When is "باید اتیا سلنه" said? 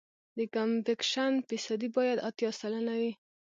1.97-2.93